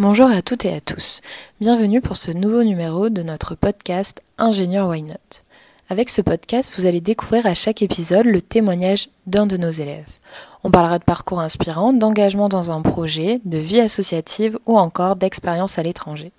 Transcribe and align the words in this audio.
Bonjour 0.00 0.30
à 0.30 0.40
toutes 0.40 0.64
et 0.64 0.74
à 0.74 0.80
tous. 0.80 1.20
Bienvenue 1.60 2.00
pour 2.00 2.16
ce 2.16 2.30
nouveau 2.30 2.64
numéro 2.64 3.10
de 3.10 3.22
notre 3.22 3.54
podcast 3.54 4.22
Ingénieur 4.38 4.88
Why 4.88 5.02
Not. 5.02 5.42
Avec 5.90 6.08
ce 6.08 6.22
podcast, 6.22 6.72
vous 6.74 6.86
allez 6.86 7.02
découvrir 7.02 7.44
à 7.44 7.52
chaque 7.52 7.82
épisode 7.82 8.24
le 8.24 8.40
témoignage 8.40 9.10
d'un 9.26 9.44
de 9.44 9.58
nos 9.58 9.68
élèves. 9.68 10.08
On 10.64 10.70
parlera 10.70 10.98
de 10.98 11.04
parcours 11.04 11.40
inspirants, 11.40 11.92
d'engagement 11.92 12.48
dans 12.48 12.70
un 12.70 12.80
projet, 12.80 13.42
de 13.44 13.58
vie 13.58 13.80
associative 13.80 14.58
ou 14.64 14.78
encore 14.78 15.16
d'expérience 15.16 15.78
à 15.78 15.82
l'étranger. 15.82 16.32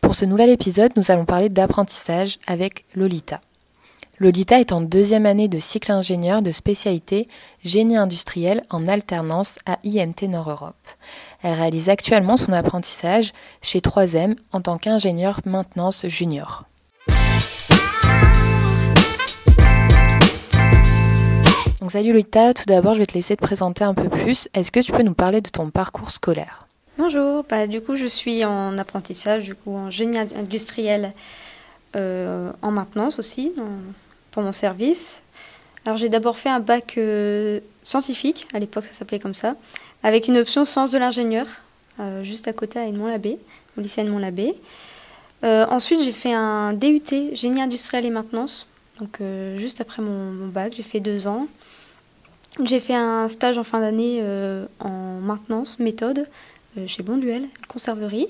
Pour 0.00 0.16
ce 0.16 0.24
nouvel 0.24 0.50
épisode, 0.50 0.90
nous 0.96 1.12
allons 1.12 1.26
parler 1.26 1.48
d'apprentissage 1.48 2.40
avec 2.48 2.84
Lolita. 2.96 3.40
Lolita 4.22 4.60
est 4.60 4.72
en 4.72 4.82
deuxième 4.82 5.24
année 5.24 5.48
de 5.48 5.58
cycle 5.58 5.90
ingénieur 5.90 6.42
de 6.42 6.50
spécialité 6.50 7.26
génie 7.64 7.96
industriel 7.96 8.62
en 8.68 8.86
alternance 8.86 9.58
à 9.64 9.78
IMT 9.82 10.28
Nord-Europe. 10.28 10.76
Elle 11.42 11.54
réalise 11.54 11.88
actuellement 11.88 12.36
son 12.36 12.52
apprentissage 12.52 13.32
chez 13.62 13.78
3M 13.78 14.36
en 14.52 14.60
tant 14.60 14.76
qu'ingénieur 14.76 15.40
maintenance 15.46 16.06
junior. 16.06 16.64
Donc 21.80 21.90
salut 21.90 22.12
Lolita, 22.12 22.52
tout 22.52 22.64
d'abord 22.66 22.92
je 22.92 22.98
vais 22.98 23.06
te 23.06 23.14
laisser 23.14 23.36
te 23.36 23.42
présenter 23.42 23.84
un 23.84 23.94
peu 23.94 24.10
plus. 24.10 24.50
Est-ce 24.52 24.70
que 24.70 24.80
tu 24.80 24.92
peux 24.92 25.02
nous 25.02 25.14
parler 25.14 25.40
de 25.40 25.48
ton 25.48 25.70
parcours 25.70 26.10
scolaire? 26.10 26.66
Bonjour, 26.98 27.42
bah, 27.48 27.66
du 27.66 27.80
coup 27.80 27.96
je 27.96 28.04
suis 28.04 28.44
en 28.44 28.76
apprentissage, 28.76 29.44
du 29.44 29.54
coup 29.54 29.74
en 29.74 29.90
génie 29.90 30.18
industriel 30.18 31.14
euh, 31.96 32.52
en 32.60 32.70
maintenance 32.70 33.18
aussi, 33.18 33.52
pour 34.30 34.42
mon 34.42 34.52
service. 34.52 35.22
Alors 35.84 35.96
j'ai 35.96 36.08
d'abord 36.08 36.36
fait 36.36 36.48
un 36.48 36.60
bac 36.60 36.94
euh, 36.98 37.60
scientifique, 37.82 38.46
à 38.52 38.58
l'époque 38.58 38.84
ça 38.84 38.92
s'appelait 38.92 39.18
comme 39.18 39.34
ça, 39.34 39.56
avec 40.02 40.28
une 40.28 40.36
option 40.36 40.64
sciences 40.64 40.90
de 40.90 40.98
l'ingénieur, 40.98 41.46
euh, 41.98 42.22
juste 42.22 42.48
à 42.48 42.52
côté 42.52 42.78
à 42.78 42.86
Edmond-Labbé, 42.86 43.38
au 43.78 43.80
lycée 43.80 44.02
Edmond-Labbé. 44.02 44.54
Euh, 45.42 45.64
ensuite 45.70 46.02
j'ai 46.02 46.12
fait 46.12 46.34
un 46.34 46.74
DUT, 46.74 47.02
génie 47.32 47.62
industriel 47.62 48.04
et 48.04 48.10
maintenance, 48.10 48.66
donc 48.98 49.20
juste 49.56 49.80
après 49.80 50.02
mon, 50.02 50.32
mon 50.32 50.48
bac, 50.48 50.74
j'ai 50.76 50.82
fait 50.82 51.00
deux 51.00 51.26
ans. 51.26 51.46
J'ai 52.62 52.80
fait 52.80 52.94
un 52.94 53.28
stage 53.28 53.56
en 53.56 53.64
fin 53.64 53.80
d'année 53.80 54.22
en 54.80 55.20
maintenance, 55.22 55.78
méthode, 55.78 56.26
chez 56.86 57.02
Bonduel, 57.02 57.46
conserverie. 57.68 58.26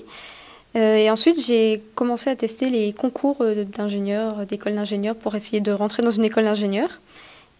Euh, 0.75 0.95
et 0.95 1.09
ensuite, 1.09 1.39
j'ai 1.45 1.83
commencé 1.95 2.29
à 2.29 2.35
tester 2.35 2.69
les 2.69 2.93
concours 2.93 3.37
euh, 3.41 3.65
d'ingénieurs, 3.65 4.45
d'école 4.45 4.75
d'ingénieurs 4.75 5.15
pour 5.15 5.35
essayer 5.35 5.59
de 5.59 5.71
rentrer 5.71 6.01
dans 6.01 6.11
une 6.11 6.23
école 6.23 6.45
d'ingénieur. 6.45 6.89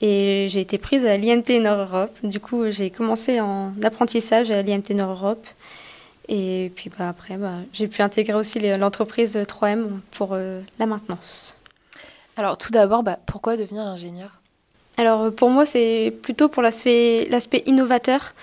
Et 0.01 0.47
j'ai 0.49 0.61
été 0.61 0.77
prise 0.77 1.05
à 1.05 1.15
l'IMT 1.15 1.61
Nord-Europe. 1.61 2.17
Du 2.23 2.39
coup, 2.39 2.69
j'ai 2.69 2.89
commencé 2.89 3.39
en 3.39 3.73
apprentissage 3.83 4.49
à 4.49 4.61
l'IMT 4.61 4.91
Nord-Europe. 4.95 5.45
Et 6.27 6.71
puis 6.75 6.89
bah, 6.97 7.09
après, 7.09 7.37
bah, 7.37 7.57
j'ai 7.73 7.87
pu 7.87 8.01
intégrer 8.01 8.33
aussi 8.33 8.59
l'entreprise 8.77 9.35
3M 9.35 9.87
pour 10.11 10.29
euh, 10.31 10.61
la 10.79 10.85
maintenance. 10.85 11.57
Alors 12.37 12.57
tout 12.57 12.71
d'abord, 12.71 13.03
bah, 13.03 13.19
pourquoi 13.25 13.57
devenir 13.57 13.83
ingénieur? 13.83 14.39
Alors 14.97 15.31
pour 15.33 15.49
moi, 15.49 15.65
c'est 15.65 16.13
plutôt 16.21 16.47
pour 16.47 16.63
l'aspect 16.63 17.27
innovateur. 17.65 18.33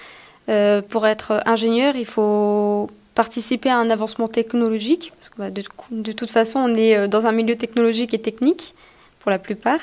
Euh, 0.48 0.80
pour 0.80 1.06
être 1.06 1.42
ingénieur, 1.44 1.96
il 1.96 2.06
faut 2.06 2.90
participer 3.18 3.68
à 3.68 3.76
un 3.76 3.90
avancement 3.90 4.28
technologique, 4.28 5.12
parce 5.16 5.28
que 5.28 5.38
bah, 5.38 5.50
de, 5.50 6.12
toute 6.12 6.30
façon, 6.30 6.60
on 6.60 6.72
est 6.76 6.96
euh, 6.96 7.08
dans 7.08 7.26
un 7.26 7.32
milieu 7.32 7.56
technologique 7.56 8.14
et 8.14 8.20
technique 8.20 8.76
pour 9.18 9.32
la 9.32 9.40
plupart, 9.40 9.80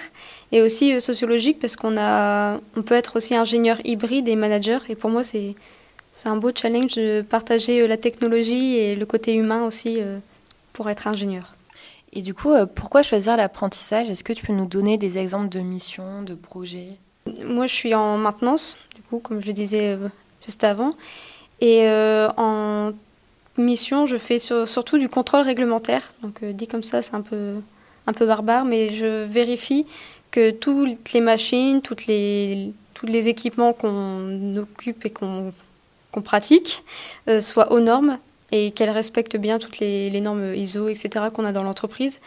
et 0.53 0.61
aussi 0.61 0.94
euh, 0.94 1.02
sociologique, 1.02 1.59
parce 1.59 1.75
qu'on 1.75 1.97
a, 1.97 2.61
on 2.78 2.81
peut 2.81 2.95
être 2.95 3.17
aussi 3.17 3.36
ingénieur 3.36 3.78
hybride 3.83 4.30
et 4.30 4.38
manager, 4.38 4.80
et 4.88 4.95
pour 4.95 5.09
moi, 5.09 5.22
c'est, 5.22 5.53
c'est 6.13 6.30
un 6.30 6.38
beau 6.38 6.52
challenge 6.56 6.95
de 6.95 7.23
partager 7.23 7.81
euh, 7.81 7.88
la 7.88 7.97
technologie 7.97 8.78
et 8.78 8.95
le 8.95 9.06
côté 9.06 9.33
humain 9.33 9.66
aussi 9.66 10.00
pour 10.72 10.89
être 10.89 11.06
ingénieur. 11.06 11.56
Et 12.13 12.22
du 12.22 12.34
coup, 12.34 12.53
pourquoi 12.74 13.03
choisir 13.03 13.35
l'apprentissage? 13.35 14.09
Est-ce 14.09 14.24
que 14.24 14.31
tu 14.31 14.45
peux 14.45 14.53
nous 14.53 14.66
donner 14.66 14.97
des 14.97 15.18
exemples 15.18 15.50
de 15.50 15.59
missions, 15.59 16.24
de 16.24 16.35
projets? 16.35 16.91
Moi, 17.44 17.68
je 17.68 17.75
suis 17.75 17.94
en 17.95 18.18
maintenance, 18.18 18.78
du 18.95 19.01
coup, 19.01 19.19
comme 19.19 19.41
je 19.41 19.47
le 19.47 19.53
disais 19.53 19.97
juste 20.45 20.63
avant. 20.63 20.94
Et 21.59 21.85
en 22.38 22.94
mission, 23.57 24.05
je 24.05 24.17
fais 24.17 24.39
surtout 24.39 24.97
du 24.97 25.09
contrôle 25.09 25.41
réglementaire. 25.41 26.13
Donc 26.21 26.43
euh, 26.43 26.51
dit 26.51 26.67
comme 26.67 26.83
ça, 26.83 27.01
c'est 27.01 27.16
un 27.16 27.21
peu, 27.21 27.55
un 28.07 28.13
peu 28.13 28.25
barbare, 28.25 28.66
mais 28.66 28.93
je 28.93 29.23
vérifie 29.23 29.85
que 30.31 30.51
toutes 30.51 31.13
les 31.13 31.21
machines, 31.21 31.81
toutes 31.81 32.07
les, 32.07 32.73
tous 32.94 33.05
les 33.05 33.29
équipements 33.29 33.73
qu'on 33.73 34.57
occupe 34.57 35.05
et 35.05 35.09
qu'on 35.09 35.53
pratique 36.23 36.83
euh, 37.27 37.41
soient 37.41 37.71
aux 37.71 37.79
normes 37.79 38.17
et 38.51 38.71
qu'elles 38.71 38.89
respectent 38.89 39.38
bien 39.38 39.59
toutes 39.59 39.79
les, 39.79 40.21
normes 40.21 40.53
ISO, 40.55 40.88
etc. 40.88 41.25
qu'on 41.33 41.45
a 41.45 41.51
dans 41.51 41.63
l'entreprise. 41.63 42.21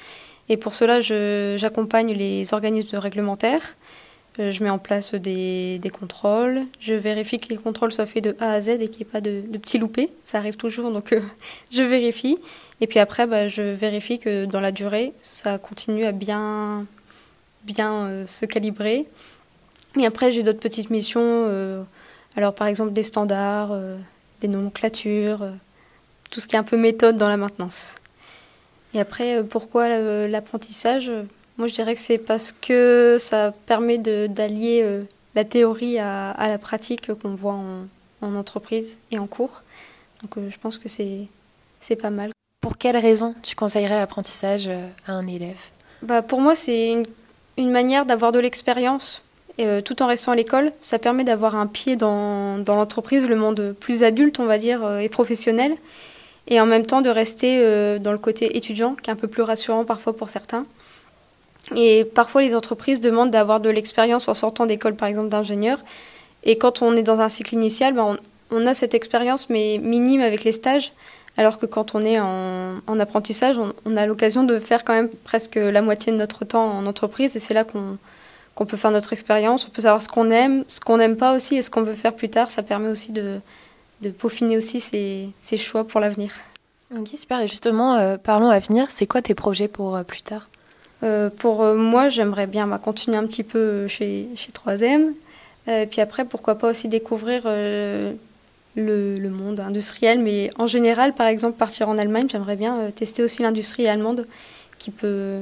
Et 0.48 0.56
pour 0.56 0.74
cela, 0.74 1.00
j'accompagne 1.00 2.12
les 2.12 2.54
organismes 2.54 2.96
réglementaires 2.96 3.76
je 4.38 4.62
mets 4.62 4.70
en 4.70 4.78
place 4.78 5.14
des, 5.14 5.80
contrôles. 5.92 6.62
Je 6.80 6.94
vérifie 6.94 7.38
que 7.38 7.48
les 7.48 7.56
contrôles 7.56 7.92
soient 7.92 8.06
faits 8.06 8.22
de 8.22 8.36
A 8.38 8.52
à 8.52 8.60
Z 8.60 8.68
et 8.68 8.88
qu'il 8.88 8.98
n'y 8.98 9.02
ait 9.02 9.12
pas 9.12 9.20
de, 9.20 9.40
petits 9.40 9.78
loupés. 9.78 10.10
Ça 10.22 10.38
arrive 10.38 10.56
toujours, 10.56 10.92
donc 10.92 11.12
euh, 11.12 11.20
je 11.72 11.82
vérifie. 11.82 12.38
Et 12.80 12.86
puis 12.86 13.00
après, 13.00 13.26
bah, 13.26 13.48
je 13.48 13.62
vérifie 13.62 14.18
que 14.18 14.44
dans 14.44 14.60
la 14.60 14.70
durée, 14.70 15.12
ça 15.22 15.58
continue 15.58 16.04
à 16.04 16.12
bien, 16.12 16.86
bien 17.64 18.06
euh, 18.06 18.26
se 18.26 18.46
calibrer. 18.46 19.06
Et 19.98 20.06
après, 20.06 20.30
j'ai 20.30 20.44
d'autres 20.44 20.60
petites 20.60 20.90
missions. 20.90 21.86
alors, 22.36 22.54
par 22.54 22.68
exemple, 22.68 22.92
des 22.92 23.02
standards, 23.02 23.76
des 24.40 24.46
nomenclatures, 24.46 25.40
tout 26.30 26.38
ce 26.38 26.46
qui 26.46 26.54
est 26.54 26.58
un 26.58 26.62
peu 26.62 26.76
méthode 26.76 27.16
dans 27.16 27.28
la 27.28 27.38
maintenance. 27.38 27.96
Et 28.94 29.00
après, 29.00 29.42
pourquoi 29.42 29.88
l'apprentissage? 30.28 31.10
Moi, 31.58 31.66
je 31.66 31.74
dirais 31.74 31.94
que 31.94 32.00
c'est 32.00 32.18
parce 32.18 32.52
que 32.52 33.16
ça 33.18 33.52
permet 33.66 33.98
d'allier 33.98 34.80
euh, 34.84 35.02
la 35.34 35.44
théorie 35.44 35.98
à, 35.98 36.30
à 36.30 36.48
la 36.48 36.56
pratique 36.56 37.12
qu'on 37.12 37.34
voit 37.34 37.54
en, 37.54 37.86
en, 38.22 38.36
entreprise 38.36 38.98
et 39.10 39.18
en 39.18 39.26
cours. 39.26 39.62
Donc, 40.22 40.38
euh, 40.38 40.48
je 40.48 40.58
pense 40.58 40.78
que 40.78 40.88
c'est 40.88 41.96
pas 41.96 42.10
mal. 42.10 42.30
Pour 42.60 42.78
quelles 42.78 42.96
raisons 42.96 43.34
tu 43.42 43.56
conseillerais 43.56 43.96
l'apprentissage 43.96 44.68
euh, 44.68 44.86
à 45.08 45.12
un 45.12 45.26
élève? 45.26 45.58
Bah, 46.02 46.22
Pour 46.22 46.40
moi, 46.40 46.54
c'est 46.54 46.92
une, 46.92 47.06
une, 47.56 47.72
manière 47.72 48.06
d'avoir 48.06 48.30
de 48.30 48.38
l'expérience 48.38 49.24
tout 49.84 50.04
en 50.04 50.06
restant 50.06 50.30
à 50.30 50.36
l'école. 50.36 50.70
Ça 50.80 51.00
permet 51.00 51.24
d'avoir 51.24 51.56
un 51.56 51.66
pied 51.66 51.96
dans, 51.96 52.58
dans 52.58 52.76
l'entreprise, 52.76 53.26
le 53.26 53.34
monde 53.34 53.74
plus 53.80 54.04
adulte, 54.04 54.38
on 54.38 54.46
va 54.46 54.56
dire, 54.56 55.00
et 55.00 55.08
professionnel. 55.08 55.74
Et 56.46 56.60
en 56.60 56.66
même 56.66 56.86
temps, 56.86 57.00
de 57.00 57.10
rester 57.10 57.98
dans 57.98 58.12
le 58.12 58.18
côté 58.18 58.56
étudiant, 58.56 58.94
qui 58.94 59.10
est 59.10 59.12
un 59.12 59.16
peu 59.16 59.26
plus 59.26 59.42
rassurant 59.42 59.84
parfois 59.84 60.16
pour 60.16 60.28
certains. 60.28 60.64
Et 61.76 62.04
parfois, 62.04 62.42
les 62.42 62.54
entreprises 62.54 63.00
demandent 63.00 63.30
d'avoir 63.30 63.60
de 63.60 63.70
l'expérience 63.70 64.28
en 64.28 64.34
sortant 64.34 64.66
d'école, 64.66 64.94
par 64.94 65.08
exemple, 65.08 65.28
d'ingénieur. 65.28 65.78
Et 66.44 66.56
quand 66.56 66.82
on 66.82 66.96
est 66.96 67.02
dans 67.02 67.20
un 67.20 67.28
cycle 67.28 67.54
initial, 67.54 67.94
ben 67.94 68.16
on, 68.50 68.66
a 68.66 68.74
cette 68.74 68.94
expérience, 68.94 69.50
mais 69.50 69.78
minime 69.82 70.20
avec 70.20 70.44
les 70.44 70.52
stages. 70.52 70.92
Alors 71.36 71.58
que 71.58 71.66
quand 71.66 71.94
on 71.94 72.00
est 72.00 72.18
en, 72.18 72.76
en 72.86 73.00
apprentissage, 73.00 73.58
on, 73.84 73.96
a 73.96 74.06
l'occasion 74.06 74.44
de 74.44 74.58
faire 74.58 74.84
quand 74.84 74.92
même 74.92 75.08
presque 75.24 75.56
la 75.56 75.82
moitié 75.82 76.10
de 76.12 76.16
notre 76.16 76.44
temps 76.44 76.70
en 76.70 76.86
entreprise. 76.86 77.36
Et 77.36 77.38
c'est 77.38 77.54
là 77.54 77.64
qu'on 77.64 78.66
peut 78.66 78.76
faire 78.76 78.90
notre 78.90 79.12
expérience. 79.12 79.66
On 79.68 79.70
peut 79.70 79.82
savoir 79.82 80.02
ce 80.02 80.08
qu'on 80.08 80.30
aime, 80.30 80.64
ce 80.68 80.80
qu'on 80.80 80.96
n'aime 80.96 81.16
pas 81.16 81.34
aussi 81.34 81.56
et 81.56 81.62
ce 81.62 81.70
qu'on 81.70 81.82
veut 81.82 81.94
faire 81.94 82.14
plus 82.14 82.28
tard. 82.28 82.50
Ça 82.50 82.62
permet 82.62 82.88
aussi 82.88 83.12
de, 83.12 83.40
peaufiner 84.18 84.56
aussi 84.56 84.80
ses, 84.80 85.30
ses 85.40 85.58
choix 85.58 85.86
pour 85.86 86.00
l'avenir. 86.00 86.32
Ok, 86.96 87.08
super. 87.14 87.40
Et 87.40 87.48
justement, 87.48 87.94
euh, 87.96 88.16
parlons 88.16 88.50
avenir. 88.50 88.86
C'est 88.90 89.06
quoi 89.06 89.22
tes 89.22 89.34
projets 89.34 89.68
pour 89.68 89.94
euh, 89.94 90.02
plus 90.02 90.22
tard? 90.22 90.48
Euh, 91.02 91.30
pour 91.30 91.62
euh, 91.62 91.76
moi, 91.76 92.08
j'aimerais 92.08 92.46
bien 92.46 92.66
bah, 92.66 92.78
continuer 92.78 93.16
un 93.16 93.26
petit 93.26 93.44
peu 93.44 93.86
chez, 93.88 94.28
chez 94.34 94.50
3M. 94.50 95.14
Euh, 95.68 95.86
puis 95.86 96.00
après, 96.00 96.24
pourquoi 96.24 96.56
pas 96.56 96.70
aussi 96.70 96.88
découvrir 96.88 97.42
le, 97.44 98.14
le, 98.74 99.30
monde 99.30 99.60
industriel. 99.60 100.18
Mais 100.18 100.50
en 100.58 100.66
général, 100.66 101.14
par 101.14 101.26
exemple, 101.26 101.56
partir 101.56 101.88
en 101.88 101.98
Allemagne, 101.98 102.26
j'aimerais 102.30 102.56
bien 102.56 102.90
tester 102.90 103.22
aussi 103.22 103.42
l'industrie 103.42 103.86
allemande, 103.86 104.26
qui, 104.78 104.90
peut, 104.90 105.40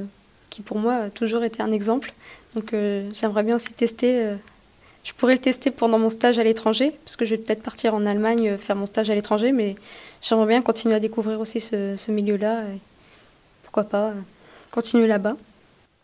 qui 0.49 0.61
pour 0.61 0.77
moi 0.77 0.95
a 0.95 1.09
toujours 1.09 1.43
été 1.43 1.61
un 1.61 1.71
exemple. 1.71 2.13
Donc 2.55 2.73
j'aimerais 3.13 3.43
bien 3.43 3.55
aussi 3.55 3.73
tester. 3.73 4.35
je 5.03 5.13
pourrais 5.13 5.33
le 5.33 5.39
tester 5.39 5.71
pendant 5.71 5.99
mon 5.99 6.09
stage 6.09 6.39
à 6.39 6.43
l'étranger, 6.43 6.91
parce 7.05 7.15
que 7.15 7.23
je 7.23 7.35
vais 7.35 7.41
peut-être 7.41 7.63
partir 7.63 7.95
en 7.95 8.05
Allemagne 8.05 8.57
faire 8.57 8.75
mon 8.75 8.85
stage 8.85 9.09
à 9.09 9.15
l'étranger, 9.15 9.51
mais 9.51 9.75
j'aimerais 10.21 10.47
bien 10.47 10.61
continuer 10.61 10.95
à 10.95 10.99
découvrir 10.99 11.39
aussi 11.39 11.61
ce, 11.61 11.95
ce 11.95 12.11
milieu-là. 12.11 12.63
Pourquoi 13.63 13.85
pas 13.85 14.13
continuer 14.77 15.07
là-bas. 15.07 15.35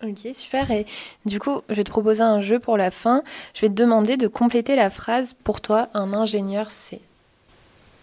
Ok, 0.03 0.33
super. 0.33 0.71
Et 0.71 0.87
du 1.25 1.39
coup, 1.39 1.61
je 1.69 1.75
vais 1.75 1.83
te 1.83 1.91
proposer 1.91 2.23
un 2.23 2.41
jeu 2.41 2.57
pour 2.57 2.75
la 2.75 2.89
fin. 2.89 3.21
Je 3.53 3.61
vais 3.61 3.69
te 3.69 3.73
demander 3.73 4.17
de 4.17 4.27
compléter 4.27 4.75
la 4.75 4.89
phrase 4.89 5.35
pour 5.43 5.61
toi, 5.61 5.89
un 5.93 6.11
ingénieur, 6.15 6.71
c'est. 6.71 6.99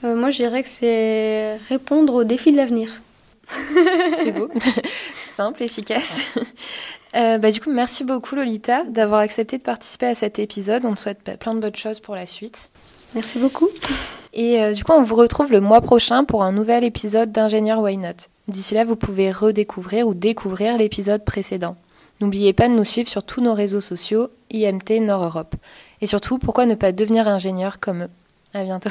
Euh, 0.04 0.14
moi, 0.14 0.30
je 0.30 0.36
dirais 0.36 0.62
que 0.62 0.68
c'est 0.68 1.56
répondre 1.68 2.14
aux 2.14 2.22
défis 2.22 2.52
de 2.52 2.56
l'avenir. 2.56 3.02
c'est 4.12 4.30
beau. 4.30 4.48
Simple, 5.34 5.62
efficace. 5.62 6.20
Euh, 7.16 7.38
bah, 7.38 7.50
du 7.50 7.60
coup, 7.60 7.72
merci 7.72 8.04
beaucoup, 8.04 8.36
Lolita, 8.36 8.84
d'avoir 8.84 9.18
accepté 9.18 9.58
de 9.58 9.64
participer 9.64 10.06
à 10.06 10.14
cet 10.14 10.38
épisode. 10.38 10.84
On 10.84 10.94
te 10.94 11.00
souhaite 11.00 11.38
plein 11.40 11.54
de 11.54 11.58
bonnes 11.58 11.74
choses 11.74 11.98
pour 11.98 12.14
la 12.14 12.24
suite. 12.24 12.70
Merci 13.16 13.40
beaucoup. 13.40 13.68
Et 14.32 14.60
euh, 14.62 14.72
du 14.72 14.84
coup, 14.84 14.92
on 14.92 15.02
vous 15.02 15.16
retrouve 15.16 15.52
le 15.52 15.60
mois 15.60 15.80
prochain 15.80 16.24
pour 16.24 16.42
un 16.42 16.52
nouvel 16.52 16.84
épisode 16.84 17.32
d'Ingénieur 17.32 17.80
Why 17.80 17.96
Not. 17.96 18.28
D'ici 18.48 18.74
là, 18.74 18.84
vous 18.84 18.96
pouvez 18.96 19.32
redécouvrir 19.32 20.06
ou 20.06 20.14
découvrir 20.14 20.76
l'épisode 20.76 21.24
précédent. 21.24 21.76
N'oubliez 22.20 22.52
pas 22.52 22.68
de 22.68 22.74
nous 22.74 22.84
suivre 22.84 23.08
sur 23.08 23.22
tous 23.22 23.40
nos 23.40 23.54
réseaux 23.54 23.80
sociaux, 23.80 24.28
IMT 24.52 25.00
Nord 25.00 25.24
Europe. 25.24 25.54
Et 26.00 26.06
surtout, 26.06 26.38
pourquoi 26.38 26.66
ne 26.66 26.74
pas 26.74 26.92
devenir 26.92 27.26
ingénieur 27.28 27.80
comme 27.80 28.02
eux? 28.02 28.10
À 28.54 28.62
bientôt 28.64 28.90